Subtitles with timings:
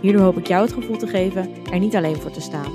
[0.00, 2.72] Hierdoor hoop ik jou het gevoel te geven er niet alleen voor te staan.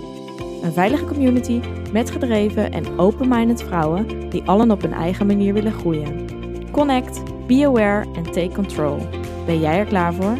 [0.63, 5.71] Een veilige community met gedreven en open-minded vrouwen die allen op hun eigen manier willen
[5.71, 6.27] groeien.
[6.71, 8.97] Connect, be aware en take control.
[9.45, 10.37] Ben jij er klaar voor?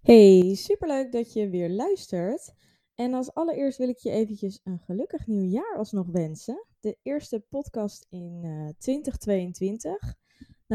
[0.00, 2.54] Hey, superleuk dat je weer luistert.
[2.94, 6.66] En als allereerst wil ik je eventjes een gelukkig nieuwjaar alsnog wensen.
[6.80, 10.22] De eerste podcast in uh, 2022.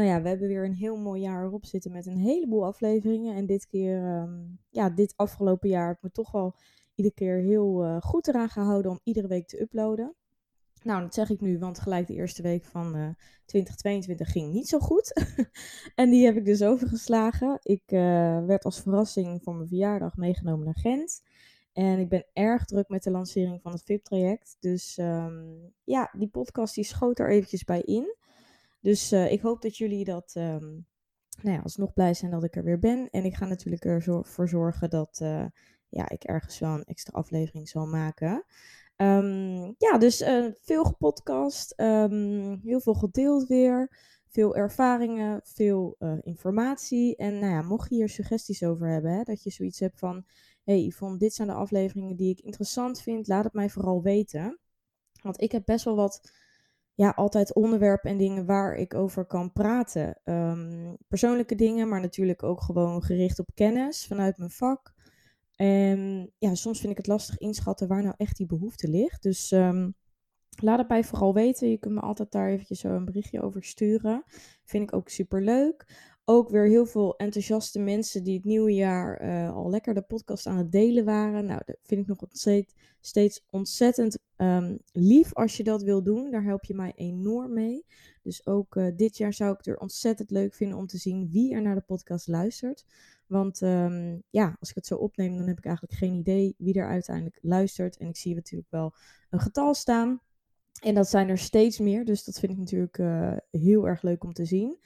[0.00, 3.36] Nou ja, we hebben weer een heel mooi jaar erop zitten met een heleboel afleveringen.
[3.36, 6.54] En dit keer, um, ja, dit afgelopen jaar heb ik me toch wel
[6.94, 10.14] iedere keer heel uh, goed eraan gehouden om iedere week te uploaden.
[10.82, 13.08] Nou, dat zeg ik nu, want gelijk de eerste week van uh,
[13.44, 15.12] 2022 ging niet zo goed.
[15.94, 17.58] en die heb ik dus overgeslagen.
[17.62, 21.22] Ik uh, werd als verrassing voor mijn verjaardag meegenomen naar Gent.
[21.72, 24.56] En ik ben erg druk met de lancering van het VIP-traject.
[24.60, 28.18] Dus um, ja, die podcast die schoot er eventjes bij in.
[28.80, 30.86] Dus uh, ik hoop dat jullie dat um,
[31.42, 33.10] nou ja, alsnog blij zijn dat ik er weer ben.
[33.10, 35.46] En ik ga natuurlijk ervoor zorgen dat uh,
[35.88, 38.44] ja, ik ergens wel een extra aflevering zal maken.
[38.96, 47.16] Um, ja, dus uh, veel gepodcast, um, heel veel gedeeld weer, veel ervaringen, veel informatie.
[47.16, 50.24] En nou ja, mocht je hier suggesties over hebben, hè, dat je zoiets hebt van,
[50.64, 54.58] hey Yvonne, dit zijn de afleveringen die ik interessant vind, laat het mij vooral weten.
[55.22, 56.32] Want ik heb best wel wat,
[57.00, 60.20] ja, altijd onderwerpen en dingen waar ik over kan praten.
[60.24, 64.94] Um, persoonlijke dingen, maar natuurlijk ook gewoon gericht op kennis vanuit mijn vak.
[65.54, 69.22] En ja, soms vind ik het lastig inschatten waar nou echt die behoefte ligt.
[69.22, 69.94] Dus um,
[70.62, 71.70] laat het mij vooral weten.
[71.70, 74.24] Je kunt me altijd daar eventjes zo een berichtje over sturen.
[74.64, 75.84] Vind ik ook super leuk.
[76.24, 80.46] Ook weer heel veel enthousiaste mensen die het nieuwe jaar uh, al lekker de podcast
[80.46, 81.44] aan het delen waren.
[81.44, 86.30] Nou, dat vind ik nog steeds, steeds ontzettend um, lief als je dat wil doen.
[86.30, 87.84] Daar help je mij enorm mee.
[88.22, 91.28] Dus ook uh, dit jaar zou ik het er ontzettend leuk vinden om te zien
[91.30, 92.84] wie er naar de podcast luistert.
[93.26, 96.74] Want um, ja, als ik het zo opneem, dan heb ik eigenlijk geen idee wie
[96.74, 97.96] er uiteindelijk luistert.
[97.96, 98.94] En ik zie natuurlijk wel
[99.30, 100.20] een getal staan.
[100.82, 102.04] En dat zijn er steeds meer.
[102.04, 104.78] Dus dat vind ik natuurlijk uh, heel erg leuk om te zien.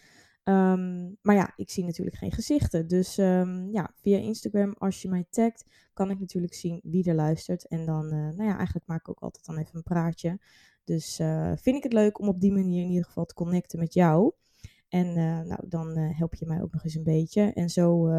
[0.44, 2.88] Um, maar ja, ik zie natuurlijk geen gezichten.
[2.88, 7.14] Dus um, ja, via Instagram, als je mij tagt, kan ik natuurlijk zien wie er
[7.14, 7.66] luistert.
[7.66, 10.38] En dan, uh, nou ja, eigenlijk maak ik ook altijd dan even een praatje.
[10.84, 13.78] Dus uh, vind ik het leuk om op die manier in ieder geval te connecten
[13.78, 14.32] met jou.
[14.88, 17.42] En uh, nou, dan help je mij ook nog eens een beetje.
[17.42, 18.10] En zo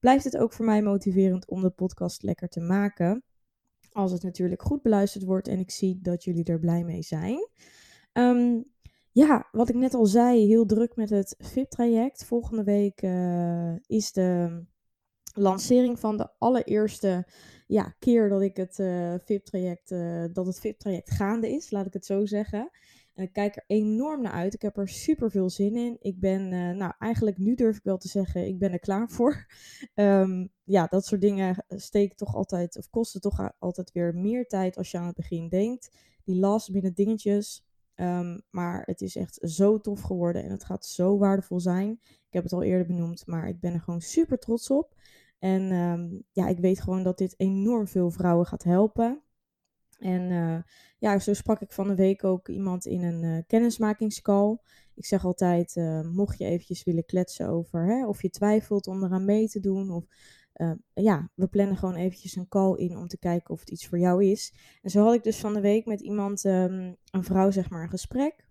[0.00, 3.22] blijft het ook voor mij motiverend om de podcast lekker te maken.
[3.92, 7.48] Als het natuurlijk goed beluisterd wordt en ik zie dat jullie er blij mee zijn.
[8.12, 8.64] Um,
[9.26, 12.24] ja, wat ik net al zei, heel druk met het VIP-traject.
[12.24, 13.02] Volgende week
[13.86, 14.60] is de
[15.34, 17.26] lancering van de allereerste
[17.66, 18.74] ja, keer dat ik het
[19.24, 19.88] VIP-traject,
[20.34, 22.70] dat het VIP-traject gaande is, laat ik het zo zeggen.
[23.18, 24.54] En ik kijk er enorm naar uit.
[24.54, 25.96] Ik heb er super veel zin in.
[26.00, 29.08] Ik ben, uh, nou eigenlijk nu durf ik wel te zeggen, ik ben er klaar
[29.16, 29.46] voor.
[29.94, 34.76] Um, ja, dat soort dingen steken toch altijd, of kosten toch altijd weer meer tijd
[34.76, 35.90] als je aan het begin denkt.
[36.24, 37.67] Die last minute dingetjes.
[38.00, 41.90] Um, maar het is echt zo tof geworden en het gaat zo waardevol zijn.
[42.02, 44.94] Ik heb het al eerder benoemd, maar ik ben er gewoon super trots op.
[45.38, 49.22] En um, ja, ik weet gewoon dat dit enorm veel vrouwen gaat helpen.
[49.98, 50.58] En uh,
[50.98, 54.58] ja, zo sprak ik van de week ook iemand in een uh, kennismakingscall.
[54.94, 59.04] Ik zeg altijd, uh, mocht je eventjes willen kletsen over hè, of je twijfelt om
[59.04, 59.90] eraan mee te doen.
[59.90, 60.04] Of
[60.92, 63.98] ja, we plannen gewoon eventjes een call in om te kijken of het iets voor
[63.98, 64.54] jou is.
[64.82, 67.82] En zo had ik dus van de week met iemand, um, een vrouw zeg maar,
[67.82, 68.46] een gesprek.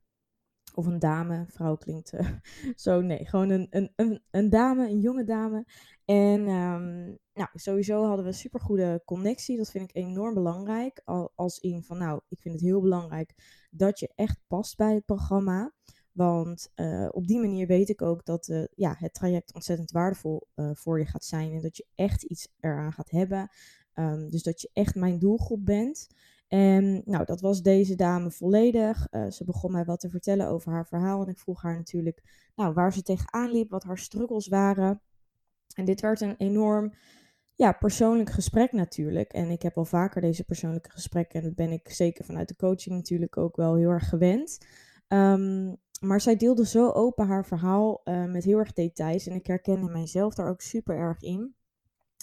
[0.74, 2.14] Of een dame, vrouw klinkt
[2.76, 5.66] zo, nee, gewoon een, een, een, dame, een jonge dame.
[6.06, 9.58] En um, nou, sowieso hadden we een supergoede connectie.
[9.58, 11.02] Dat vind ik enorm belangrijk.
[11.36, 13.34] Als in van, nou, ik vind het heel belangrijk
[13.72, 15.74] dat je echt past bij het programma.
[16.18, 20.48] Want uh, op die manier weet ik ook dat uh, ja, het traject ontzettend waardevol
[20.56, 21.52] uh, voor je gaat zijn.
[21.52, 23.50] En dat je echt iets eraan gaat hebben.
[23.94, 26.08] Um, dus dat je echt mijn doelgroep bent.
[26.48, 29.08] En nou, dat was deze dame volledig.
[29.30, 31.22] ze begon mij wat te vertellen over haar verhaal.
[31.22, 35.02] En ik vroeg haar natuurlijk nou, waar ze tegenaan liep, wat haar struggles waren.
[35.76, 36.94] En dit werd een enorm
[37.56, 39.34] ja, persoonlijk gesprek natuurlijk.
[39.34, 41.40] En ik heb al vaker deze persoonlijke gesprekken.
[41.40, 44.58] En dat ben ik zeker vanuit de coaching natuurlijk ook wel heel erg gewend.
[45.08, 49.28] Um, maar zij deelde zo open haar verhaal uh, met heel erg details.
[49.28, 51.56] En ik herkende mijzelf daar ook super erg in.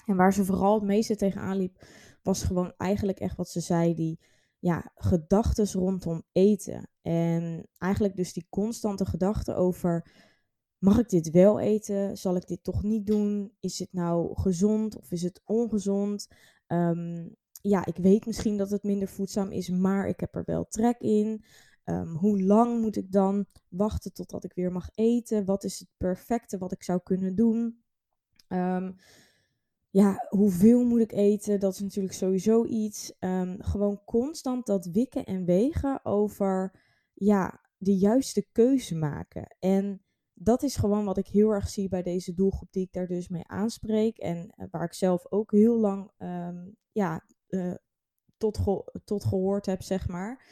[0.06, 1.84] En waar ze vooral het meeste tegenaan liep,
[2.22, 4.20] was gewoon eigenlijk echt wat ze zei, die
[4.58, 6.88] ja, gedachten rondom eten.
[7.02, 10.12] En eigenlijk dus die constante gedachten over,
[10.78, 12.16] mag ik dit wel eten?
[12.16, 13.52] Zal ik dit toch niet doen?
[13.60, 16.28] Is het nou gezond of is het ongezond?
[16.66, 20.66] Um, ja, ik weet misschien dat het minder voedzaam is, maar ik heb er wel
[20.68, 21.44] trek in.
[21.84, 25.44] Um, hoe lang moet ik dan wachten totdat ik weer mag eten?
[25.44, 27.82] Wat is het perfecte wat ik zou kunnen doen?
[28.48, 28.96] Um,
[29.90, 31.60] ja, hoeveel moet ik eten?
[31.60, 33.12] Dat is natuurlijk sowieso iets.
[33.20, 36.80] Um, gewoon constant dat wikken en wegen over
[37.14, 39.56] ja, de juiste keuze maken.
[39.58, 40.02] En
[40.32, 43.28] dat is gewoon wat ik heel erg zie bij deze doelgroep die ik daar dus
[43.28, 44.18] mee aanspreek.
[44.18, 46.10] En uh, waar ik zelf ook heel lang
[46.92, 47.74] ja, uh,
[48.36, 48.58] tot,
[49.04, 50.44] tot gehoord heb, zeg maar.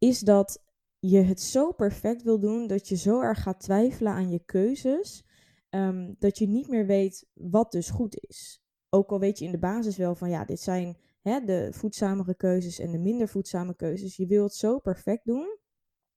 [0.00, 0.62] Is dat
[0.98, 5.24] je het zo perfect wil doen dat je zo erg gaat twijfelen aan je keuzes.
[5.70, 8.60] Um, dat je niet meer weet wat dus goed is
[8.90, 12.34] ook al weet je in de basis wel van ja, dit zijn hè, de voedzamere
[12.34, 14.16] keuzes en de minder voedzame keuzes.
[14.16, 15.58] Je wil het zo perfect doen.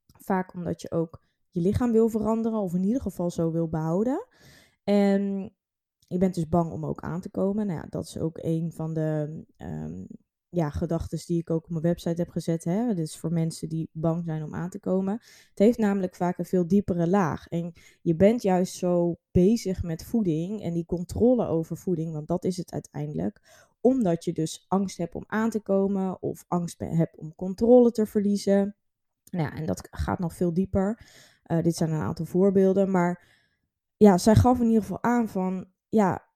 [0.05, 4.27] Vaak omdat je ook je lichaam wil veranderen of in ieder geval zo wil behouden.
[4.83, 5.53] En
[6.07, 7.67] je bent dus bang om ook aan te komen.
[7.67, 10.07] Nou ja, dat is ook een van de um,
[10.53, 12.63] ja, gedachten die ik ook op mijn website heb gezet.
[12.63, 12.95] Hè?
[12.95, 15.13] Is voor mensen die bang zijn om aan te komen.
[15.49, 17.47] Het heeft namelijk vaak een veel diepere laag.
[17.47, 22.43] En je bent juist zo bezig met voeding en die controle over voeding, want dat
[22.43, 23.41] is het uiteindelijk.
[23.81, 28.05] Omdat je dus angst hebt om aan te komen of angst hebt om controle te
[28.05, 28.75] verliezen.
[29.31, 31.05] Nou ja, en dat gaat nog veel dieper.
[31.47, 32.91] Uh, dit zijn een aantal voorbeelden.
[32.91, 33.23] Maar
[33.97, 36.32] ja, zij gaf in ieder geval aan van ja,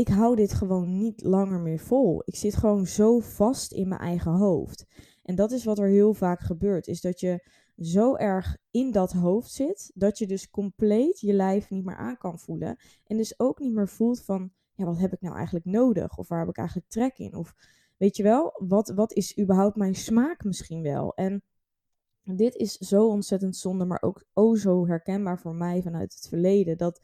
[0.00, 2.22] ik hou dit gewoon niet langer meer vol.
[2.24, 4.86] Ik zit gewoon zo vast in mijn eigen hoofd.
[5.22, 9.12] En dat is wat er heel vaak gebeurt, is dat je zo erg in dat
[9.12, 12.78] hoofd zit, dat je dus compleet je lijf niet meer aan kan voelen.
[13.06, 16.16] En dus ook niet meer voelt van, ja, wat heb ik nou eigenlijk nodig?
[16.16, 17.34] Of waar heb ik eigenlijk trek in?
[17.34, 17.54] Of
[17.96, 21.14] weet je wel, wat, wat is überhaupt mijn smaak misschien wel?
[21.14, 21.42] En
[22.22, 26.76] dit is zo ontzettend zonde, maar ook oh zo herkenbaar voor mij vanuit het verleden.
[26.76, 27.00] Dat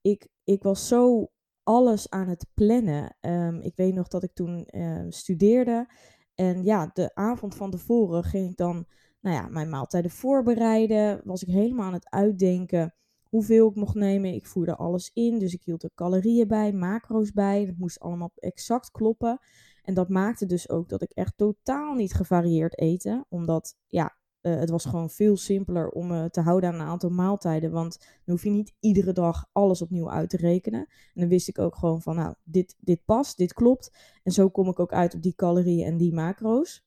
[0.00, 1.28] ik, ik was zo
[1.64, 3.16] alles aan het plannen.
[3.20, 5.88] Um, ik weet nog dat ik toen uh, studeerde.
[6.34, 8.86] En ja, de avond van tevoren ging ik dan
[9.20, 11.20] nou ja, mijn maaltijden voorbereiden.
[11.24, 12.94] Was ik helemaal aan het uitdenken
[13.34, 14.34] hoeveel ik mocht nemen.
[14.34, 17.66] Ik voerde alles in, dus ik hield er calorieën bij, macro's bij.
[17.66, 19.38] Dat moest allemaal exact kloppen.
[19.82, 23.26] En dat maakte dus ook dat ik echt totaal niet gevarieerd eten.
[23.28, 27.10] Omdat ja, uh, het was gewoon veel simpeler om uh, te houden aan een aantal
[27.10, 27.70] maaltijden.
[27.70, 30.80] Want dan hoef je niet iedere dag alles opnieuw uit te rekenen.
[30.80, 33.96] En dan wist ik ook gewoon van, nou, dit, dit past, dit klopt.
[34.22, 36.84] En zo kom ik ook uit op die calorieën en die macro's.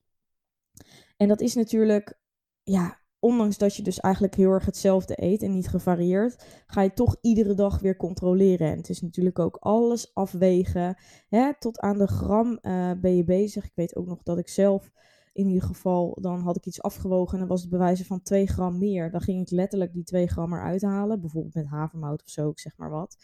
[1.18, 2.19] En dat is natuurlijk,
[2.63, 6.94] ja, ondanks dat je dus eigenlijk heel erg hetzelfde eet en niet gevarieerd, ga je
[6.94, 8.71] toch iedere dag weer controleren.
[8.71, 10.98] En het is natuurlijk ook alles afwegen.
[11.30, 11.51] Hè?
[11.59, 13.65] Tot aan de gram uh, ben je bezig.
[13.65, 14.92] Ik weet ook nog dat ik zelf
[15.38, 18.48] in ieder geval, dan had ik iets afgewogen en dan was het bewijzen van 2
[18.48, 19.12] gram meer.
[19.12, 22.60] Dan ging ik letterlijk die 2 gram eruit halen, bijvoorbeeld met havermout of zo, ik
[22.60, 23.18] zeg maar wat.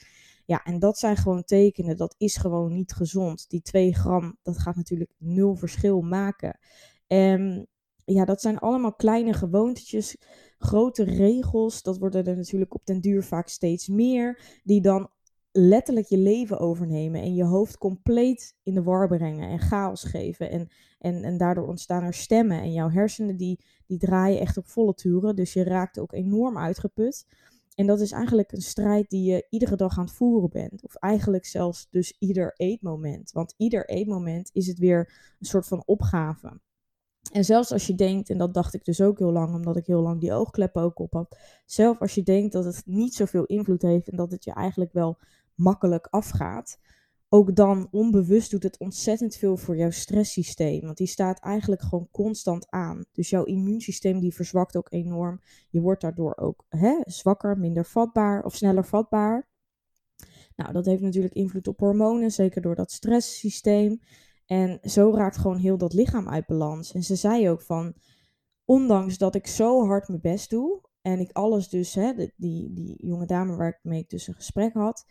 [0.46, 3.50] Ja, en dat zijn gewoon tekenen, dat is gewoon niet gezond.
[3.50, 6.60] Die 2 gram, dat gaat natuurlijk nul verschil maken.
[7.08, 7.68] En
[8.06, 10.18] ja, dat zijn allemaal kleine gewoontetjes,
[10.58, 11.82] grote regels.
[11.82, 15.10] Dat worden er natuurlijk op den duur vaak steeds meer, die dan
[15.56, 20.50] letterlijk je leven overnemen en je hoofd compleet in de war brengen en chaos geven.
[20.50, 20.68] En,
[21.00, 24.94] en, en daardoor ontstaan er stemmen en jouw hersenen die, die draaien echt op volle
[24.94, 25.36] turen.
[25.36, 27.26] Dus je raakt ook enorm uitgeput.
[27.76, 30.84] En dat is eigenlijk een strijd die je iedere dag aan het voeren bent.
[30.84, 33.32] Of eigenlijk zelfs dus ieder eetmoment.
[33.32, 36.60] Want ieder eetmoment is het weer een soort van opgave.
[37.32, 39.86] En zelfs als je denkt, en dat dacht ik dus ook heel lang, omdat ik
[39.86, 41.38] heel lang die oogkleppen ook op had.
[41.66, 44.94] Zelf als je denkt dat het niet zoveel invloed heeft en dat het je eigenlijk
[44.94, 45.18] wel
[45.56, 46.80] makkelijk afgaat,
[47.30, 50.82] ook dan onbewust doet het ontzettend veel voor jouw stresssysteem.
[50.82, 53.06] Want die staat eigenlijk gewoon constant aan.
[53.12, 55.42] Dus jouw immuunsysteem die verzwakt ook enorm.
[55.70, 59.50] Je wordt daardoor ook hè, zwakker, minder vatbaar of sneller vatbaar.
[60.56, 64.00] Nou, dat heeft natuurlijk invloed op hormonen, zeker door dat stresssysteem.
[64.46, 66.94] En zo raakt gewoon heel dat lichaam uit balans.
[66.94, 67.94] En ze zei ook van,
[68.66, 72.96] ondanks dat ik zo hard mijn best doe, en ik alles dus, hè, die, die
[72.98, 75.06] jonge dame waar ik mee een gesprek had,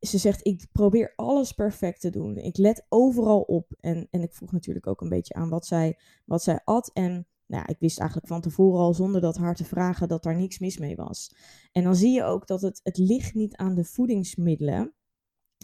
[0.00, 2.36] ze zegt, ik probeer alles perfect te doen.
[2.36, 3.72] Ik let overal op.
[3.80, 6.90] En, en ik vroeg natuurlijk ook een beetje aan wat zij, wat zij at.
[6.92, 10.36] En nou, ik wist eigenlijk van tevoren al, zonder dat haar te vragen, dat daar
[10.36, 11.34] niks mis mee was.
[11.72, 14.94] En dan zie je ook dat het, het ligt niet aan de voedingsmiddelen.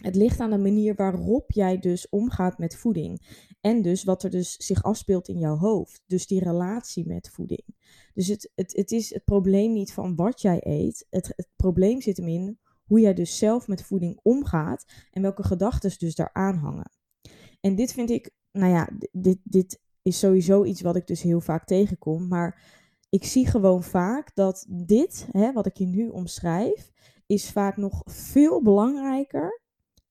[0.01, 3.45] Het ligt aan de manier waarop jij dus omgaat met voeding.
[3.61, 6.03] En dus wat er dus zich afspeelt in jouw hoofd.
[6.05, 7.63] Dus die relatie met voeding.
[8.13, 11.07] Dus het, het, het is het probleem niet van wat jij eet.
[11.09, 14.85] Het, het probleem zit hem in hoe jij dus zelf met voeding omgaat.
[15.11, 16.91] En welke gedachten dus daaraan hangen.
[17.61, 21.41] En dit vind ik, nou ja, dit, dit is sowieso iets wat ik dus heel
[21.41, 22.27] vaak tegenkom.
[22.27, 22.61] Maar
[23.09, 26.91] ik zie gewoon vaak dat dit, hè, wat ik je nu omschrijf,
[27.25, 29.61] is vaak nog veel belangrijker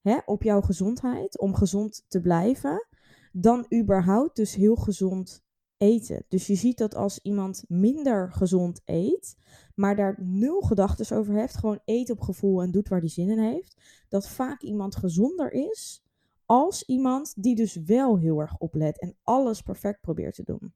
[0.01, 2.87] hè, op jouw gezondheid, om gezond te blijven,
[3.31, 5.45] dan überhaupt dus heel gezond
[5.77, 6.25] eten.
[6.27, 9.35] Dus je ziet dat als iemand minder gezond eet,
[9.75, 13.29] maar daar nul gedachten over heeft, gewoon eet op gevoel en doet waar die zin
[13.29, 13.75] in heeft,
[14.09, 16.03] dat vaak iemand gezonder is
[16.45, 20.73] als iemand die dus wel heel erg oplet en alles perfect probeert te doen.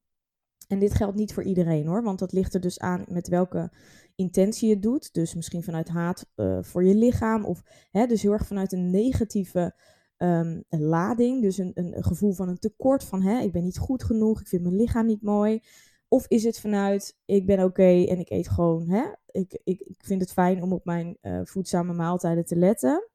[0.68, 3.72] En dit geldt niet voor iedereen hoor, want dat ligt er dus aan met welke
[4.16, 5.14] intentie je doet.
[5.14, 8.90] Dus misschien vanuit haat uh, voor je lichaam, of hè, dus heel erg vanuit een
[8.90, 9.76] negatieve
[10.24, 11.42] um, lading.
[11.42, 14.48] Dus een, een, gevoel van een tekort, van hè, ik ben niet goed genoeg, ik
[14.48, 15.64] vind mijn lichaam niet mooi.
[16.08, 20.04] Of is het vanuit, ik ben oké en ik eet gewoon, hè, ik, ik, ik
[20.06, 23.10] vind het fijn om op mijn uh, voedzame maaltijden te letten.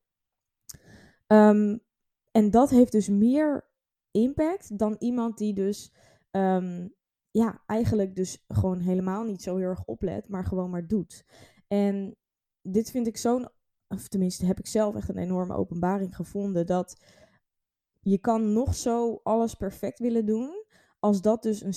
[1.26, 1.80] Um,
[2.30, 3.68] en dat heeft dus meer
[4.10, 5.92] impact dan iemand die dus
[6.30, 6.94] um,
[7.30, 11.25] ja, eigenlijk dus gewoon helemaal niet zo heel erg oplet, maar gewoon maar doet.
[11.68, 12.16] En
[12.62, 13.48] dit vind ik zo'n,
[13.88, 17.00] of tenminste heb ik zelf echt een enorme openbaring gevonden, dat
[18.00, 20.64] je kan nog zo alles perfect willen doen,
[20.99, 21.75] als dat dus een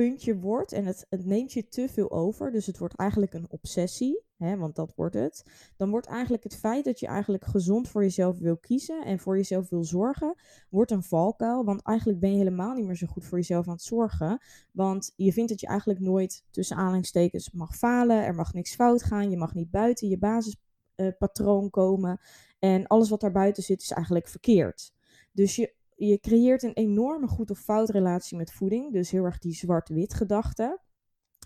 [0.00, 3.50] stresspuntje wordt en het, het neemt je te veel over, dus het wordt eigenlijk een
[3.50, 5.44] obsessie hè, want dat wordt het,
[5.76, 9.36] dan wordt eigenlijk het feit dat je eigenlijk gezond voor jezelf wil kiezen en voor
[9.36, 10.34] jezelf wil zorgen,
[10.70, 11.64] wordt een valkuil.
[11.64, 14.40] Want eigenlijk ben je helemaal niet meer zo goed voor jezelf aan het zorgen.
[14.72, 19.02] Want je vindt dat je eigenlijk nooit tussen aanhalingstekens mag falen, er mag niks fout
[19.02, 22.20] gaan, je mag niet buiten je basispatroon komen.
[22.58, 24.92] En alles wat daarbuiten zit is eigenlijk verkeerd.
[25.32, 25.74] Dus je,
[26.06, 28.92] je creëert een enorme goed of fout relatie met voeding.
[28.92, 30.80] Dus heel erg die zwart-wit gedachte.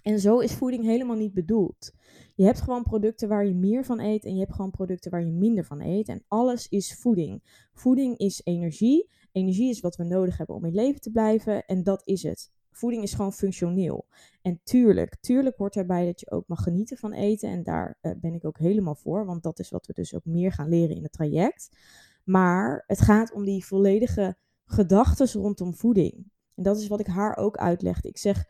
[0.02, 1.92] En zo is voeding helemaal niet bedoeld.
[2.34, 5.25] Je hebt gewoon producten waar je meer van eet en je hebt gewoon producten waar
[5.25, 6.08] je minder van eet.
[6.08, 7.42] En alles is voeding.
[7.73, 9.11] Voeding is energie.
[9.32, 12.52] Energie is wat we nodig hebben om in leven te blijven en dat is het.
[12.70, 14.06] Voeding is gewoon functioneel.
[14.42, 17.49] En tuurlijk, tuurlijk hoort erbij dat je ook mag genieten van eten.
[17.49, 20.25] En daar uh, ben ik ook helemaal voor, want dat is wat we dus ook
[20.25, 21.76] meer gaan leren in het traject.
[22.25, 26.31] Maar het gaat om die volledige gedachten rondom voeding.
[26.54, 28.09] En dat is wat ik haar ook uitlegde.
[28.09, 28.45] Ik zeg,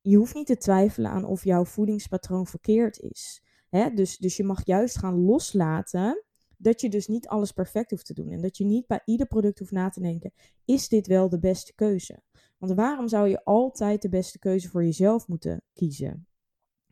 [0.00, 3.42] je hoeft niet te twijfelen aan of jouw voedingspatroon verkeerd is.
[3.68, 3.90] Hè?
[3.90, 6.24] Dus, dus je mag juist gaan loslaten
[6.56, 8.30] dat je dus niet alles perfect hoeft te doen.
[8.30, 10.32] En dat je niet bij ieder product hoeft na te denken,
[10.64, 12.22] is dit wel de beste keuze?
[12.58, 16.26] Want waarom zou je altijd de beste keuze voor jezelf moeten kiezen?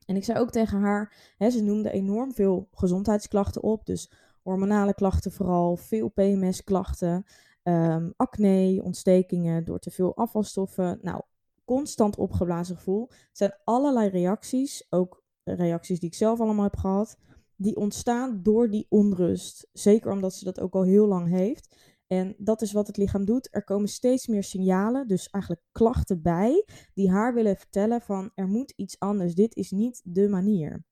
[0.06, 3.86] En ik zei ook tegen haar, hè, ze noemde enorm veel gezondheidsklachten op.
[3.86, 4.12] Dus
[4.46, 7.24] hormonale klachten vooral, veel PMS-klachten,
[7.62, 10.98] um, acne, ontstekingen door te veel afvalstoffen.
[11.02, 11.22] Nou,
[11.64, 13.06] constant opgeblazen gevoel.
[13.08, 17.16] Het zijn allerlei reacties, ook reacties die ik zelf allemaal heb gehad,
[17.56, 19.68] die ontstaan door die onrust.
[19.72, 21.76] Zeker omdat ze dat ook al heel lang heeft.
[22.06, 23.48] En dat is wat het lichaam doet.
[23.50, 28.46] Er komen steeds meer signalen, dus eigenlijk klachten bij, die haar willen vertellen van er
[28.46, 29.34] moet iets anders.
[29.34, 30.84] Dit is niet de manier.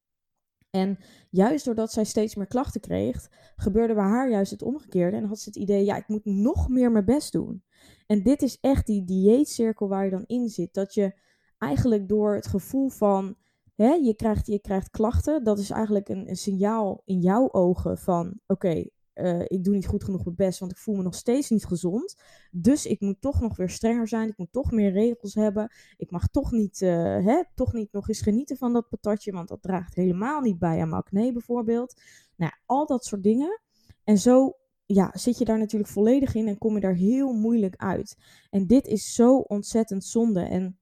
[0.74, 0.98] En
[1.30, 5.16] juist doordat zij steeds meer klachten kreeg, gebeurde bij haar juist het omgekeerde.
[5.16, 7.62] En had ze het idee, ja, ik moet nog meer mijn best doen.
[8.06, 10.74] En dit is echt die dieetcirkel waar je dan in zit.
[10.74, 11.18] Dat je
[11.58, 13.36] eigenlijk door het gevoel van,
[13.74, 18.40] hè, je, krijgt, je krijgt klachten, dat is eigenlijk een, signaal in jouw ogen van,
[18.46, 21.50] oké, uh, ik doe niet goed genoeg mijn best, want ik voel me nog steeds
[21.50, 22.16] niet gezond.
[22.50, 24.28] Dus ik moet toch nog weer strenger zijn.
[24.28, 25.72] Ik moet toch meer regels hebben.
[25.96, 26.90] Ik mag toch niet, uh,
[27.24, 30.80] hè, toch niet nog eens genieten van dat patatje, want dat draagt helemaal niet bij
[30.80, 32.00] aan mijn acne bijvoorbeeld.
[32.36, 33.60] Nou, al dat soort dingen.
[34.04, 34.56] En zo
[34.86, 38.16] ja, zit je daar natuurlijk volledig in en kom je daar heel moeilijk uit.
[38.50, 40.40] En dit is zo ontzettend zonde.
[40.40, 40.78] En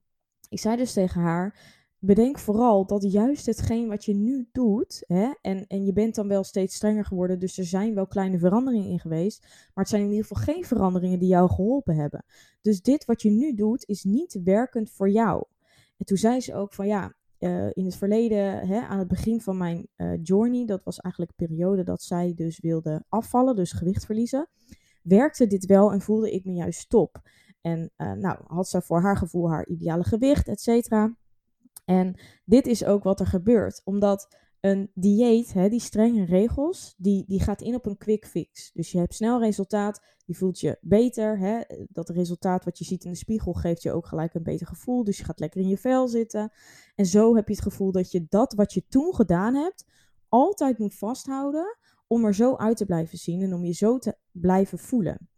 [0.48, 1.58] ik zei dus tegen haar:
[2.04, 6.28] bedenk vooral dat juist hetgeen wat je nu doet, hè, en, en je bent dan
[6.28, 10.02] wel steeds strenger geworden, dus er zijn wel kleine veranderingen in geweest, maar het zijn
[10.02, 12.24] in ieder geval geen veranderingen die jou geholpen hebben.
[12.60, 15.44] Dus dit wat je nu doet, is niet werkend voor jou.
[15.96, 19.40] En toen zei ze ook van ja, uh, in het verleden, hè, aan het begin
[19.40, 23.72] van mijn uh, journey, dat was eigenlijk een periode dat zij dus wilde afvallen, dus
[23.72, 24.48] gewicht verliezen,
[25.02, 27.20] werkte dit wel en voelde ik me juist top.
[27.60, 31.16] En uh, nou, had ze voor haar gevoel haar ideale gewicht, et cetera.
[31.84, 37.24] En dit is ook wat er gebeurt, omdat een dieet, hè, die strenge regels, die,
[37.26, 38.70] die gaat in op een quick fix.
[38.72, 41.38] Dus je hebt snel resultaat, je voelt je beter.
[41.38, 44.66] Hè, dat resultaat wat je ziet in de spiegel geeft je ook gelijk een beter
[44.66, 45.04] gevoel.
[45.04, 46.52] Dus je gaat lekker in je vel zitten.
[46.94, 49.84] En zo heb je het gevoel dat je dat wat je toen gedaan hebt,
[50.28, 54.16] altijd moet vasthouden om er zo uit te blijven zien en om je zo te
[54.30, 55.28] blijven voelen.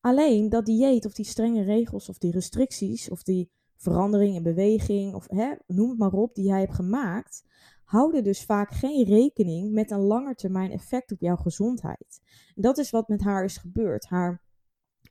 [0.00, 5.14] Alleen dat dieet of die strenge regels of die restricties of die verandering in beweging
[5.14, 7.44] of hè, noem het maar op die jij hebt gemaakt,
[7.84, 12.20] houden dus vaak geen rekening met een langetermijn effect op jouw gezondheid.
[12.54, 14.06] En dat is wat met haar is gebeurd.
[14.06, 14.42] Haar,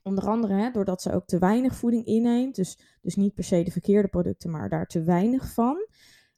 [0.02, 3.62] onder andere hè, doordat ze ook te weinig voeding inneemt, dus, dus niet per se
[3.62, 5.86] de verkeerde producten, maar daar te weinig van,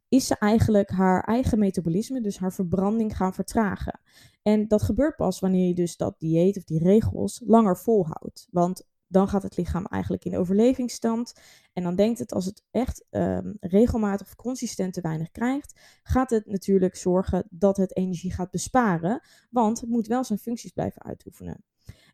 [0.09, 4.01] is ze eigenlijk haar eigen metabolisme, dus haar verbranding gaan vertragen.
[4.43, 8.49] En dat gebeurt pas wanneer je dus dat dieet of die regels langer volhoudt.
[8.51, 11.33] Want dan gaat het lichaam eigenlijk in overlevingsstand.
[11.73, 16.31] En dan denkt het, als het echt um, regelmatig of consistent te weinig krijgt, gaat
[16.31, 19.21] het natuurlijk zorgen dat het energie gaat besparen.
[19.51, 21.65] Want het moet wel zijn functies blijven uitoefenen.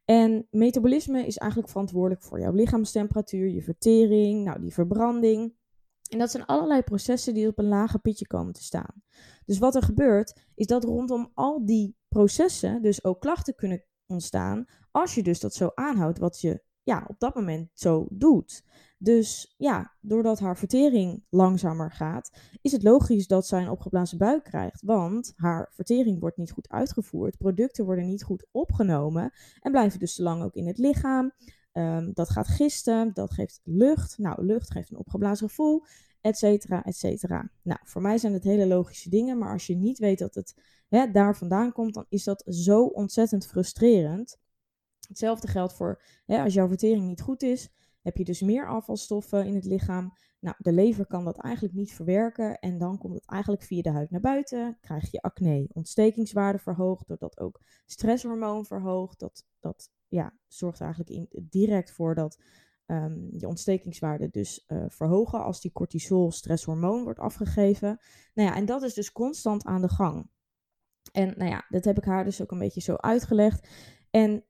[0.04, 5.54] En metabolisme is eigenlijk verantwoordelijk voor jouw lichaamstemperatuur, je vertering, nou die verbranding.
[6.10, 9.02] En dat zijn allerlei processen die op een lager pitje komen te staan.
[9.44, 14.64] Dus wat er gebeurt, is dat rondom al die processen dus ook klachten kunnen ontstaan.
[14.90, 18.64] Als je dus dat zo aanhoudt wat je ja, op dat moment zo doet.
[18.98, 22.30] Dus ja, doordat haar vertering langzamer gaat,
[22.62, 24.82] is het logisch dat zij een opgeblazen buik krijgt.
[24.82, 30.14] Want haar vertering wordt niet goed uitgevoerd, producten worden niet goed opgenomen en blijven dus
[30.14, 31.32] te lang ook in het lichaam.
[31.72, 34.18] Ehm, dat gaat gisten, dat geeft lucht.
[34.18, 35.84] Nou, lucht geeft een opgeblazen gevoel,
[36.20, 37.50] et cetera, et cetera.
[37.62, 40.54] Nou, voor mij zijn het hele logische dingen, maar als je niet weet dat het
[40.88, 44.38] hè, daar vandaan komt, dan is dat zo ontzettend frustrerend.
[45.08, 47.68] Hetzelfde geldt voor hè, als jouw vertering niet goed is,
[48.02, 50.12] heb je dus meer afvalstoffen in het lichaam.
[50.40, 53.90] Nou, de lever kan dat eigenlijk niet verwerken en dan komt het eigenlijk via de
[53.90, 54.78] huid naar buiten.
[54.80, 59.18] Krijg je acne, ontstekingswaarde verhoogd, doordat ook stresshormoon verhoogt.
[59.18, 62.42] Dat, dat ja, zorgt eigenlijk in, direct voor dat
[62.86, 67.98] um, je ontstekingswaarde dus uh, verhogen als die cortisol stresshormoon wordt afgegeven.
[68.34, 70.30] Nou ja, en dat is dus constant aan de gang.
[71.12, 73.68] En nou ja, dat heb ik haar dus ook een beetje zo uitgelegd.
[74.10, 74.44] En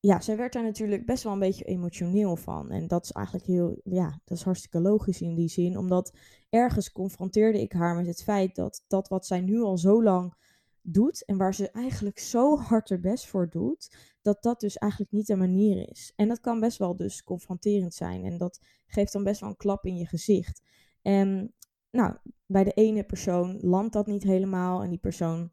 [0.00, 2.70] ja, zij werd daar natuurlijk best wel een beetje emotioneel van.
[2.70, 5.78] En dat is eigenlijk heel, ja, dat is hartstikke logisch in die zin.
[5.78, 6.16] Omdat
[6.48, 10.34] ergens confronteerde ik haar met het feit dat dat wat zij nu al zo lang
[10.82, 15.12] doet en waar ze eigenlijk zo hard haar best voor doet, dat dat dus eigenlijk
[15.12, 16.12] niet de manier is.
[16.16, 19.56] En dat kan best wel dus confronterend zijn en dat geeft dan best wel een
[19.56, 20.62] klap in je gezicht.
[21.02, 21.54] En
[21.90, 25.52] nou, bij de ene persoon landt dat niet helemaal en die persoon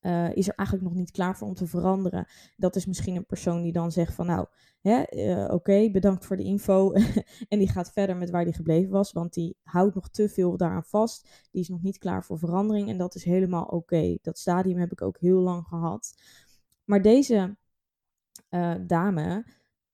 [0.00, 2.26] uh, is er eigenlijk nog niet klaar voor om te veranderen.
[2.56, 4.46] Dat is misschien een persoon die dan zegt van nou,
[4.82, 6.92] uh, oké, bedankt voor de info.
[7.48, 10.56] en die gaat verder met waar die gebleven was, want die houdt nog te veel
[10.56, 11.48] daaraan vast.
[11.50, 14.16] Die is nog niet klaar voor verandering en dat is helemaal oké.
[14.22, 16.14] Dat stadium heb ik ook heel lang gehad.
[16.84, 17.56] Maar deze
[18.50, 19.46] uh, dame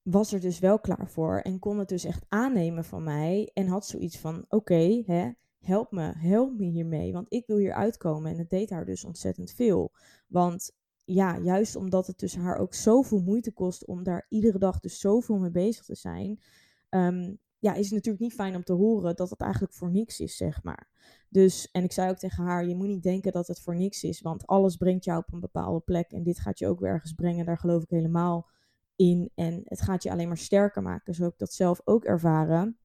[0.03, 3.67] was er dus wel klaar voor en kon het dus echt aannemen van mij en
[3.67, 8.31] had zoiets van oké, hè help me, help me hiermee, want ik wil hier uitkomen.
[8.31, 9.93] En het deed haar dus ontzettend veel.
[10.29, 10.73] Want
[11.05, 14.99] ja, juist omdat het tussen haar ook zoveel moeite kost om daar iedere dag dus
[14.99, 16.41] zoveel mee bezig te zijn,
[16.89, 20.21] ehm, ja, is het natuurlijk niet fijn om te horen dat het eigenlijk voor niks
[20.21, 20.89] is, zeg maar.
[21.29, 24.03] Dus, en ik zei ook tegen haar, je moet niet denken dat het voor niks
[24.03, 27.13] is, want alles brengt jou op een bepaalde plek en dit gaat je ook ergens
[27.13, 28.49] brengen, daar geloof ik helemaal
[28.97, 29.31] in.
[29.35, 32.79] En het gaat je alleen maar sterker maken, zo heb ik dat zelf ook ervaren.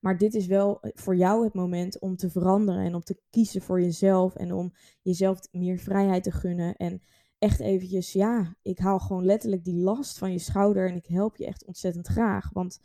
[0.00, 3.20] Maar dit is wel eh, voor jou het moment om te veranderen en om te
[3.30, 6.76] kiezen voor jezelf en om jezelf meer vrijheid te gunnen.
[6.76, 7.02] En
[7.38, 11.36] echt eventjes, ja, ik haal gewoon letterlijk die last van je schouder en ik help
[11.36, 12.50] je echt ontzettend graag.
[12.52, 12.80] Want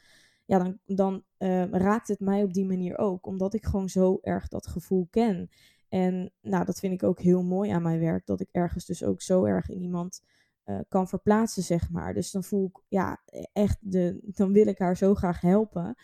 [0.45, 4.17] ja, dan, dan uh, raakt het mij op die manier ook, omdat ik gewoon zo
[4.21, 5.49] erg dat gevoel ken.
[5.89, 9.03] En nou, dat vind ik ook heel mooi aan mijn werk, dat ik ergens dus
[9.03, 10.21] ook zo erg in iemand
[10.65, 12.13] uh, kan verplaatsen, zeg maar.
[12.13, 15.95] Dus dan voel ik, ja, e-, echt, de, dan wil ik haar zo graag helpen.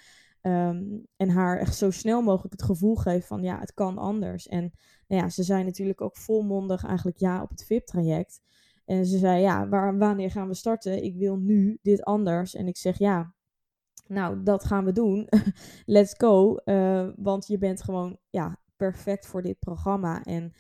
[0.42, 4.48] Um, en haar echt zo snel mogelijk het gevoel geven van ja, het kan anders.
[4.48, 4.72] En
[5.08, 8.42] nou ja, ze zei natuurlijk ook volmondig eigenlijk ja op het VIP-traject.
[8.86, 11.04] En ze zei ja, waar, wanneer gaan we starten?
[11.04, 12.56] Ik wil nu dit anders.
[12.56, 13.34] En ik zeg ja,
[14.08, 15.28] nou dat gaan we doen.
[15.86, 16.58] Let's go.
[16.66, 20.24] Uh, want je bent gewoon ja, perfect voor dit programma.
[20.24, 20.54] En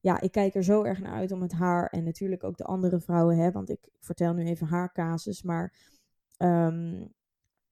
[0.00, 2.64] ja, ik kijk er zo erg naar uit om met haar en natuurlijk ook de
[2.64, 5.74] andere vrouwen, hè, want ik vertel nu even haar casus, maar
[6.38, 7.14] um,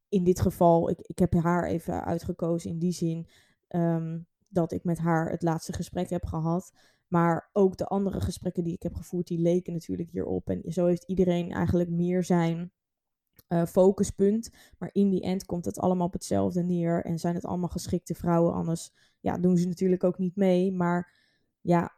[0.08, 3.28] in dit geval, ik, ik heb haar even uitgekozen in die zin
[3.68, 6.72] um, dat ik met haar het laatste gesprek heb gehad.
[7.06, 10.48] Maar ook de andere gesprekken die ik heb gevoerd, die leken natuurlijk hierop.
[10.48, 12.72] En zo heeft iedereen eigenlijk meer zijn
[13.48, 14.50] uh, focuspunt.
[14.78, 17.04] Maar in die end komt het allemaal op hetzelfde neer.
[17.04, 18.52] En zijn het allemaal geschikte vrouwen.
[18.52, 20.72] Anders ja, doen ze natuurlijk ook niet mee.
[20.72, 21.14] Maar
[21.60, 21.95] ja,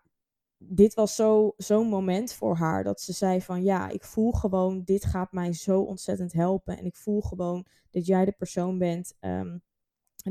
[0.59, 4.83] dit was zo'n zo moment voor haar dat ze zei van ja, ik voel gewoon,
[4.85, 6.79] dit gaat mij zo ontzettend helpen.
[6.79, 9.63] En ik voel gewoon dat jij de persoon bent um,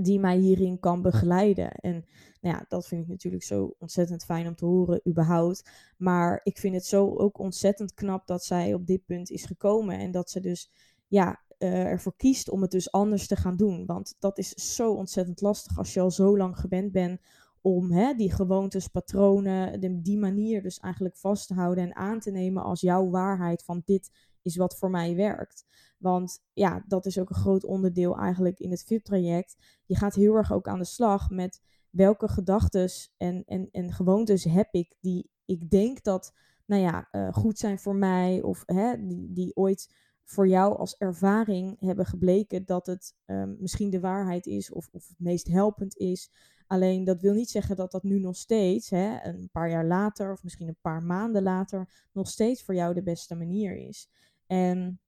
[0.02, 1.72] die mij hierin kan begeleiden.
[1.72, 2.06] En
[2.42, 5.70] nou ja, dat vind ik natuurlijk zo ontzettend fijn om te horen, überhaupt.
[5.98, 9.98] Maar ik vind het zo ook ontzettend knap dat zij op dit punt is gekomen.
[10.00, 10.72] En dat ze dus
[11.08, 13.86] ja, uh, ervoor kiest om het dus anders te gaan doen.
[13.86, 17.22] Want dat is zo ontzettend lastig als je al zo lang gewend bent
[17.68, 22.20] om hè, die gewoontes, patronen, de, die manier dus eigenlijk vast te houden en aan
[22.20, 25.66] te nemen als jouw waarheid van dit is wat voor mij werkt.
[25.98, 29.56] Want ja, dat is ook een groot onderdeel eigenlijk in het VIP-traject.
[29.86, 34.44] Je gaat heel erg ook aan de slag met welke gedachten en, en, en gewoontes
[34.44, 36.34] heb ik die ik denk dat,
[36.66, 40.98] nou ja, uh, goed zijn voor mij of hè, die, die ooit voor jou als
[40.98, 45.98] ervaring hebben gebleken dat het um, misschien de waarheid is of, of het meest helpend
[45.98, 46.32] is.
[46.68, 50.32] Alleen dat wil niet zeggen dat dat nu nog steeds, hè, een paar jaar later
[50.32, 54.10] of misschien een paar maanden later, nog steeds voor jou de beste manier is.
[54.48, 55.00] En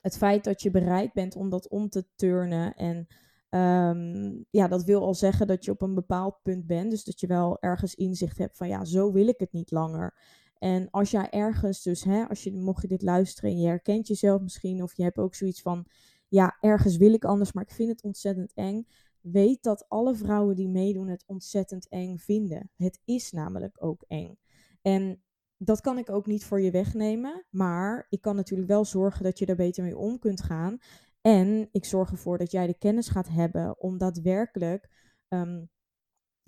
[0.00, 3.06] het feit dat je bereid bent om dat om te turnen en
[3.50, 6.90] um, ja, dat wil al zeggen dat je op een bepaald punt bent.
[6.90, 10.14] Dus dat je wel ergens inzicht hebt van ja, zo wil ik het niet langer.
[10.58, 14.06] En als jij ergens dus, hè, als je, mocht je dit luisteren en je herkent
[14.06, 15.86] jezelf misschien, of je hebt ook zoiets van,
[16.28, 18.86] ja, ergens wil ik anders, maar ik vind het ontzettend eng.
[19.32, 22.70] Weet dat alle vrouwen die meedoen het ontzettend eng vinden.
[22.76, 24.38] Het is namelijk ook eng.
[24.82, 25.22] En
[25.56, 29.38] dat kan ik ook niet voor je wegnemen, maar ik kan natuurlijk wel zorgen dat
[29.38, 30.78] je er beter mee om kunt gaan.
[31.20, 34.90] En ik zorg ervoor dat jij de kennis gaat hebben om daadwerkelijk
[35.28, 35.70] um,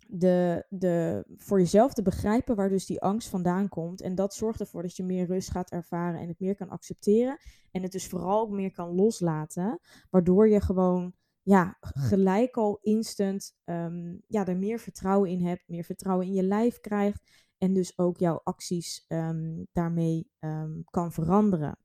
[0.06, 4.00] de, de, voor jezelf te begrijpen waar dus die angst vandaan komt.
[4.00, 7.38] En dat zorgt ervoor dat je meer rust gaat ervaren en het meer kan accepteren.
[7.70, 9.80] En het dus vooral ook meer kan loslaten.
[10.10, 11.14] Waardoor je gewoon
[11.48, 16.42] ja, gelijk al instant um, ja, er meer vertrouwen in hebt, meer vertrouwen in je
[16.42, 17.22] lijf krijgt.
[17.58, 21.78] En dus ook jouw acties um, daarmee um, kan veranderen.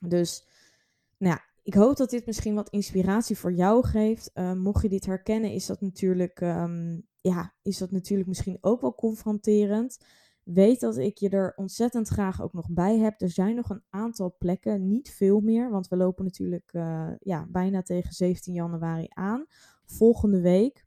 [0.00, 0.46] Dus
[1.18, 4.30] nou ja, ik hoop dat dit misschien wat inspiratie voor jou geeft.
[4.34, 6.40] Uh, mocht je dit herkennen, is dat natuurlijk
[7.20, 9.98] ja, is dat natuurlijk misschien ook wel confronterend.
[10.52, 13.20] Weet dat ik je er ontzettend graag ook nog bij heb.
[13.20, 17.46] Er zijn nog een aantal plekken, niet veel meer, want we lopen natuurlijk uh, ja,
[17.48, 19.46] bijna tegen 17 januari aan.
[19.84, 20.86] Volgende week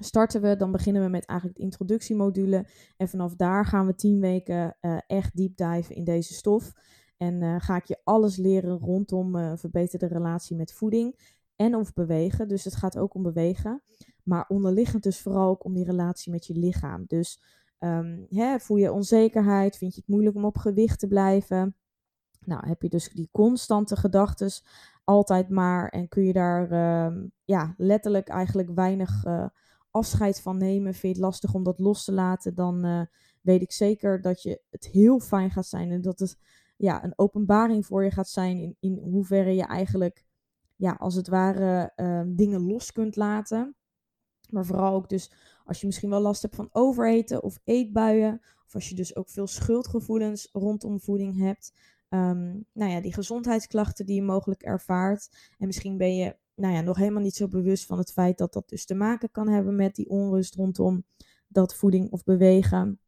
[0.00, 2.66] starten we, dan beginnen we met eigenlijk de introductiemodule.
[2.96, 6.72] En vanaf daar gaan we 10 weken uh, echt deep dive in deze stof.
[7.16, 12.48] En uh, ga ik je alles leren rondom verbeterde relatie met voeding en of bewegen.
[12.48, 13.82] Dus het gaat ook om bewegen.
[14.22, 17.04] Maar onderliggend dus vooral ook om die relatie met je lichaam.
[17.06, 17.40] Dus
[17.78, 19.76] um, hè, voel je onzekerheid?
[19.76, 21.76] Vind je het moeilijk om op gewicht te blijven?
[22.40, 24.50] Nou, heb je dus die constante gedachten
[25.04, 25.88] altijd maar.
[25.88, 26.72] En kun je daar
[27.06, 29.46] um, ja, letterlijk eigenlijk weinig uh,
[29.90, 30.92] afscheid van nemen.
[30.92, 32.54] Vind je het lastig om dat los te laten?
[32.54, 33.02] Dan uh,
[33.40, 35.90] weet ik zeker dat je het heel fijn gaat zijn.
[35.90, 36.38] En dat het
[36.76, 38.58] ja, een openbaring voor je gaat zijn.
[38.58, 40.24] In, in hoeverre je eigenlijk,
[40.76, 43.76] ja, als het ware, uh, dingen los kunt laten.
[44.50, 45.32] Maar vooral ook dus
[45.68, 48.40] als je misschien wel last hebt van overeten of eetbuien.
[48.66, 51.72] Of als je dus ook veel schuldgevoelens rondom voeding hebt.
[52.08, 55.52] Um, nou ja, die gezondheidsklachten die je mogelijk ervaart.
[55.58, 58.52] En misschien ben je nou ja, nog helemaal niet zo bewust van het feit dat
[58.52, 61.04] dat dus te maken kan hebben met die onrust rondom
[61.48, 63.00] dat voeding of bewegen.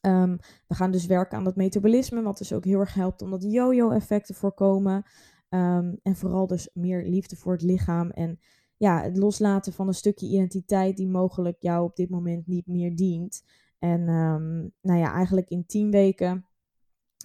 [0.00, 3.30] Um, we gaan dus werken aan dat metabolisme, wat dus ook heel erg helpt om
[3.30, 5.04] dat yo-yo-effect te voorkomen.
[5.48, 8.40] Um, en vooral dus meer liefde voor het lichaam en
[8.76, 12.96] ja, het loslaten van een stukje identiteit die mogelijk jou op dit moment niet meer
[12.96, 13.44] dient.
[13.78, 16.46] En um, nou ja, eigenlijk in tien weken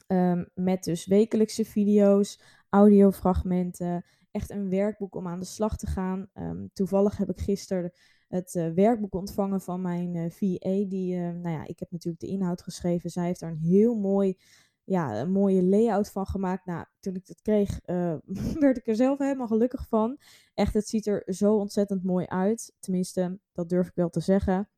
[0.08, 6.30] um, met dus wekelijkse video's, audiofragmenten, echt een werkboek om aan de slag te gaan.
[6.34, 7.92] Um, toevallig heb ik gisteren
[8.28, 10.90] het uh, werkboek ontvangen van mijn uh, eh, VA.
[10.90, 13.10] Die, uh, nou ja, ik heb natuurlijk de inhoud geschreven.
[13.10, 14.38] Zij heeft daar een heel mooi
[14.84, 16.66] ja, een mooie layout van gemaakt.
[16.66, 18.16] Nou, toen ik het kreeg, uh,
[18.60, 20.18] werd ik er zelf helemaal gelukkig van.
[20.54, 22.74] Echt, het ziet er zo ontzettend mooi uit.
[22.80, 24.70] Tenminste, dat durf ik wel te zeggen.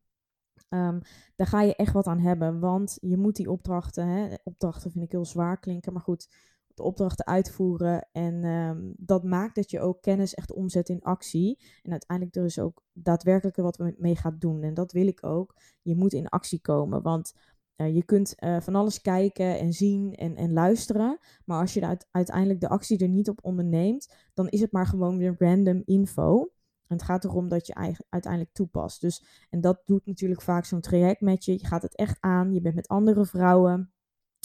[0.70, 1.02] Um,
[1.36, 5.04] daar ga je echt wat aan hebben, want je moet die opdrachten, hè, opdrachten vind
[5.04, 6.28] ik heel zwaar klinken, maar goed,
[6.74, 8.08] de opdrachten uitvoeren.
[8.12, 11.60] En um, dat maakt dat je ook kennis echt omzet in actie.
[11.82, 14.64] En uiteindelijk er is ook daadwerkelijk wat we mee gaat doen.
[14.64, 15.56] En dat wil ik ook.
[15.82, 17.34] Je moet in actie komen, want
[17.76, 21.20] je kunt uh, van alles kijken en zien en, en luisteren.
[21.46, 24.88] Maar als je uit, uiteindelijk de actie er niet op onderneemt, dan is het maar
[24.88, 26.52] gewoon weer random info.
[26.88, 29.02] En het gaat erom dat je uiteindelijk toepast.
[29.02, 31.52] Dus, en dat doet natuurlijk vaak zo'n traject met je.
[31.52, 32.54] Je gaat het echt aan.
[32.54, 33.92] Je bent met andere vrouwen.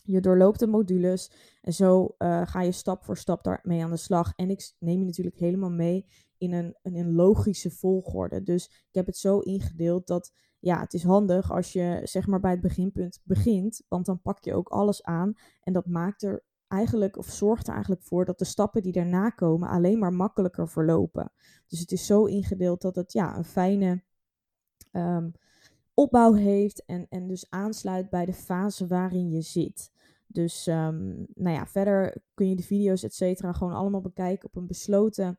[0.05, 1.33] Je doorloopt de modules.
[1.63, 4.33] En zo uh, ga je stap voor stap daarmee aan de slag.
[4.37, 6.07] En ik neem je natuurlijk helemaal mee
[6.39, 8.43] in een, in een logische volgorde.
[8.43, 12.41] Dus ik heb het zo ingedeeld dat ja, het is handig als je zeg maar
[12.41, 16.45] bij het beginpunt begint, want dan pak je ook alles aan en dat maakt er
[16.69, 20.69] eigenlijk, of zorgt er eigenlijk voor dat de stappen die daarna komen alleen maar makkelijker
[20.69, 21.33] verlopen.
[21.67, 24.03] Dus het is zo ingedeeld dat het ja, een fijne
[24.93, 25.31] ehm,
[25.95, 29.93] opbouw heeft en, en dus aansluit bij de fase waarin je zit.
[30.27, 34.57] Dus um, nou ja, verder kun je de video's, et cetera, gewoon allemaal bekijken op
[34.57, 35.39] een besloten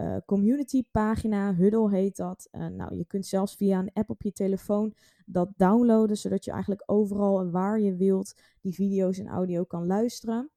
[0.00, 1.54] uh, community pagina.
[1.54, 2.48] Huddle heet dat.
[2.52, 4.94] Uh, nou, je kunt zelfs via een app op je telefoon
[5.26, 9.86] dat downloaden, zodat je eigenlijk overal en waar je wilt die video's en audio kan
[9.86, 10.50] luisteren.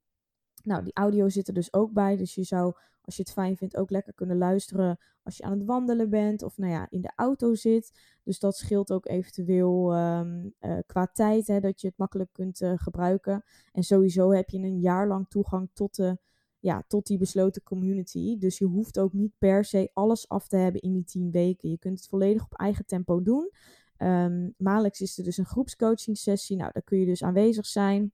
[0.64, 2.18] Nou, die audio zit er dus ook bij.
[2.18, 5.52] Dus je zou, als je het fijn vindt, ook lekker kunnen luisteren als je aan
[5.52, 7.92] het wandelen bent of nou ja, in de auto zit.
[8.24, 12.62] Dus dat scheelt ook eventueel um, uh, qua tijd, hè, dat je het makkelijk kunt
[12.76, 13.44] gebruiken.
[13.72, 16.18] En sowieso heb je een jaar lang toegang tot, de,
[16.64, 18.38] ja, tot die besloten community.
[18.38, 21.70] Dus je hoeft ook niet per se alles af te hebben in die tien weken.
[21.70, 23.52] Je kunt het volledig op eigen tempo doen.
[23.98, 26.58] Um, maandelijks is er dus een groepscoaching sessie.
[26.58, 28.14] Nou, daar kun je dus aanwezig zijn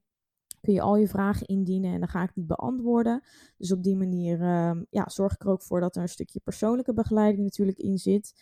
[0.61, 3.21] kun je al je vragen indienen en dan ga ik die beantwoorden.
[3.57, 6.39] Dus op die manier um, ja, zorg ik er ook voor dat er een stukje
[6.43, 8.33] persoonlijke begeleiding natuurlijk in zit.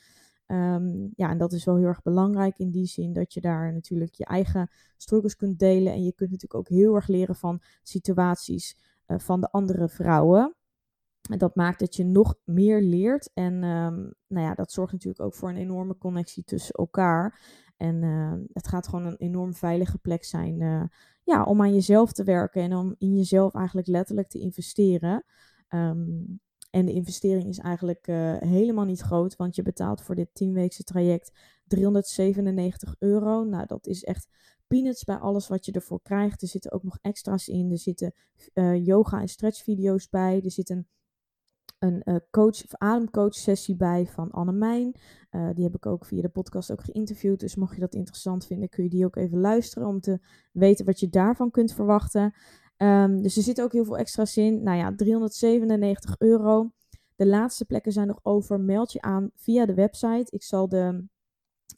[0.48, 3.74] Um, ja, en dat is wel heel erg belangrijk in die zin dat je daar
[3.74, 5.94] natuurlijk je eigen struggles kunt delen.
[5.94, 10.56] En je kunt natuurlijk ook heel erg leren van situaties van de andere vrouwen.
[11.30, 13.30] En dat maakt dat je nog meer leert.
[13.34, 17.40] En um, nou ja, dat zorgt natuurlijk ook voor een enorme connectie tussen elkaar.
[17.78, 20.84] En uh, het gaat gewoon een enorm veilige plek zijn uh,
[21.24, 25.26] ja, om aan jezelf te werken en om in jezelf eigenlijk letterlijk te investeren.
[25.70, 26.40] Um,
[26.70, 30.84] en de investering is eigenlijk uh, helemaal niet groot, want je betaalt voor dit 10-weekse
[30.84, 31.32] traject
[31.68, 33.44] 397 euro.
[33.44, 34.28] Nou, dat is echt
[34.68, 36.42] peanuts bij alles wat je ervoor krijgt.
[36.42, 37.72] Er zitten ook nog extra's in.
[37.72, 38.14] Er zitten
[38.54, 40.42] uh, yoga en stretchvideo's bij.
[40.44, 40.88] Er zit een
[41.80, 44.96] een uh, coach of ademcoach sessie bij van Anne Mijn.
[45.32, 47.40] Uh, die heb ik ook via de podcast ook geïnterviewd.
[47.40, 50.20] Dus mocht je dat interessant vinden, kun je die ook even luisteren om te
[50.52, 52.34] weten wat je daarvan kunt verwachten.
[52.78, 54.64] Um, dus er zit ook heel veel extra's in.
[54.64, 56.72] Nou ja, 397 euro.
[57.16, 58.60] De laatste plekken zijn nog over.
[58.60, 60.28] Meld je aan via de website.
[60.30, 61.06] Ik zal de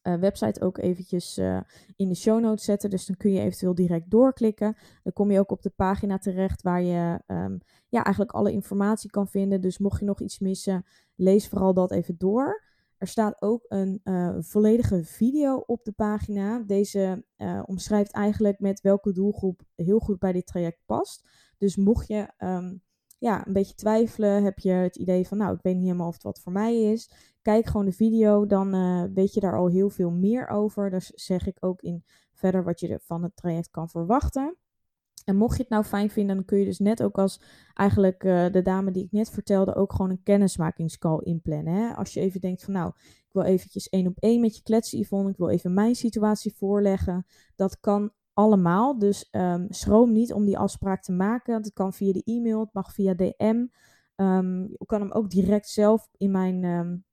[0.04, 1.60] uh, website ook eventjes uh,
[1.96, 2.90] in de show notes zetten.
[2.90, 4.78] Dus dan kun je eventueel direct doorklikken.
[5.04, 7.58] Dan kom je ook op de pagina terecht waar je um,
[7.90, 9.62] ja, eigenlijk alle informatie kan vinden.
[9.62, 12.64] Dus mocht je nog iets missen, lees vooral dat even door.
[12.98, 16.60] Er staat ook een uh, volledige video op de pagina.
[16.60, 17.26] Deze
[17.66, 21.28] omschrijft eigenlijk met welke doelgroep heel goed bij dit traject past.
[21.58, 22.82] Dus mocht je um,
[23.20, 26.14] ja, een beetje twijfelen, heb je het idee van, nou, ik weet niet helemaal of
[26.14, 27.12] het wat voor mij is.
[27.42, 30.90] Kijk gewoon de video, dan uh, weet je daar al heel veel meer over.
[30.90, 32.04] Daar zeg ik ook in
[32.34, 34.58] verder wat je van het traject kan verwachten.
[35.26, 37.42] En mocht je het nou fijn vinden, dan kun je dus net ook als
[37.74, 41.74] eigenlijk uh, de dame die ik net vertelde, ook gewoon een kennismakingscall inplannen.
[41.74, 41.94] Hè?
[41.94, 45.00] Als je even denkt van nou, ik wil eventjes één op één met je kletsen
[45.00, 47.26] Yvonne, ik wil even mijn situatie voorleggen.
[47.56, 49.00] Dat kan allemaal.
[49.00, 51.54] Dus um, schroom niet om die afspraak te maken.
[51.54, 53.66] Het kan via de e-mail, het mag via DM.
[54.16, 57.06] Ehm, je kan hem ook direct zelf in mijn um,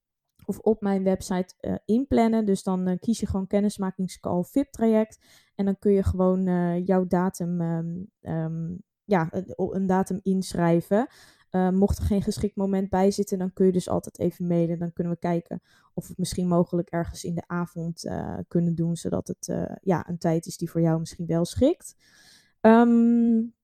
[0.45, 2.45] of op mijn website uh, inplannen.
[2.45, 5.25] Dus dan uh, kies je gewoon kennismakingscall VIP traject.
[5.55, 7.61] En dan kun je gewoon uh, jouw datum,
[9.05, 11.07] ja, een datum inschrijven.
[11.57, 14.79] Uh, mocht er geen geschikt moment bij zitten, dan kun je dus altijd even mailen.
[14.79, 15.63] Dan kunnen we kijken
[15.95, 19.63] of we het misschien mogelijk ergens in de avond uh, kunnen doen, zodat het uh,
[19.81, 21.97] ja, een tijd is die voor jou misschien wel schikt.
[22.61, 23.55] Um,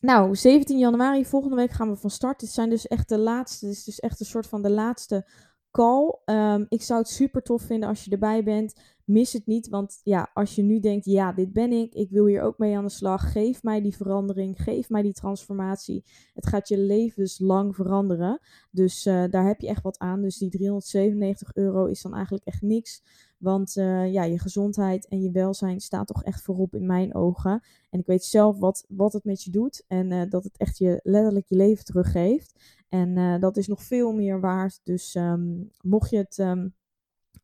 [0.00, 2.40] nou, 17 januari, volgende week gaan we van start.
[2.40, 5.26] Dit zijn dus echt de laatste, dit is dus echt een soort van de laatste
[5.74, 6.18] call.
[6.24, 8.74] Um, ik zou het super tof vinden als je erbij bent.
[9.04, 12.26] Mis het niet, want ja, als je nu denkt, ja, dit ben ik, ik wil
[12.26, 16.04] hier ook mee aan de slag, geef mij die verandering, geef mij die transformatie.
[16.34, 18.40] Het gaat je levenslang veranderen.
[18.70, 20.22] Dus uh, daar heb je echt wat aan.
[20.22, 23.02] Dus die 397 euro is dan eigenlijk echt niks.
[23.38, 27.62] Want uh, ja, je gezondheid en je welzijn staat toch echt voorop in mijn ogen.
[27.90, 29.84] En ik weet zelf wat, wat het met je doet.
[29.88, 32.52] En uh, dat het echt je letterlijk je leven teruggeeft.
[32.94, 34.80] En uh, dat is nog veel meer waard.
[34.84, 36.74] Dus um, mocht je het um,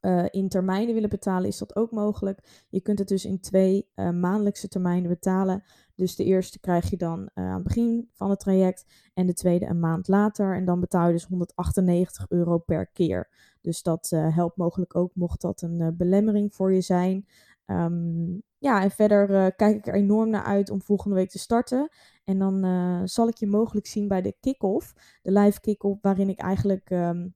[0.00, 2.64] uh, in termijnen willen betalen, is dat ook mogelijk.
[2.68, 5.62] Je kunt het dus in twee uh, maandelijkse termijnen betalen.
[5.94, 8.84] Dus de eerste krijg je dan aan het begin van het traject
[9.14, 10.54] en de tweede een maand later.
[10.54, 13.28] En dan betaal je dus 198 euro per keer.
[13.60, 17.26] Dus dat helpt mogelijk ook, mocht dat een belemmering voor je zijn.
[17.70, 21.38] Um, ja, en verder uh, kijk ik er enorm naar uit om volgende week te
[21.38, 21.88] starten.
[22.24, 26.28] En dan uh, zal ik je mogelijk zien bij de kick-off, de live kick-off, waarin
[26.28, 27.34] ik eigenlijk um,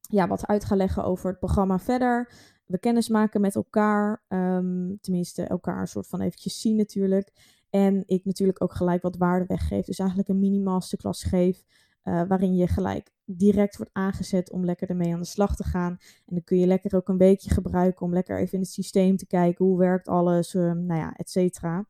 [0.00, 2.32] ja, wat uit ga leggen over het programma verder.
[2.66, 7.32] We kennis maken met elkaar, um, tenminste elkaar een soort van eventjes zien natuurlijk.
[7.70, 9.84] En ik natuurlijk ook gelijk wat waarde weggeef.
[9.84, 11.64] Dus eigenlijk een mini-masterclass geef.
[12.04, 15.92] Uh, waarin je gelijk direct wordt aangezet om lekker ermee aan de slag te gaan.
[16.00, 19.16] En dan kun je lekker ook een weekje gebruiken om lekker even in het systeem
[19.16, 21.86] te kijken hoe werkt alles, uh, nou ja, et cetera.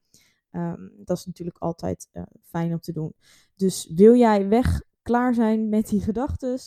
[0.51, 3.13] Ehm, dat is natuurlijk altijd uh, fijn om te doen.
[3.57, 6.59] Dus wil jij weg klaar zijn met die gedachten?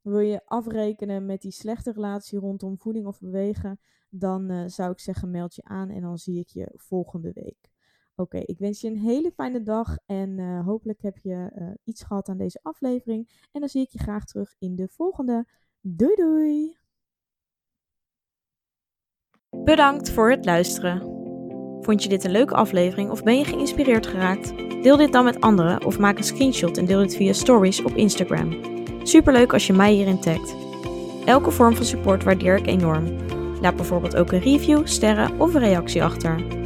[0.00, 3.80] Wil je afrekenen met die slechte relatie rondom voeding of bewegen?
[4.10, 7.75] Dan uh, zou ik zeggen, meld je aan en dan zie ik je volgende week.
[8.16, 12.02] Oké, ik wens je een hele fijne dag en uh, hopelijk heb je uh, iets
[12.02, 13.48] gehad aan deze aflevering.
[13.52, 15.46] En dan zie ik je graag terug in de volgende.
[15.80, 16.76] Doei doei!
[19.64, 21.00] Bedankt voor het luisteren.
[21.80, 24.56] Vond je dit een leuke aflevering of ben je geïnspireerd geraakt?
[24.82, 27.92] Deel dit dan met anderen of maak een screenshot en deel dit via stories op
[27.92, 28.60] Instagram.
[29.02, 30.54] Superleuk als je mij hierin tagt.
[31.24, 33.04] Elke vorm van support waardeer ik enorm.
[33.60, 36.65] Laat bijvoorbeeld ook een review, sterren of een reactie achter.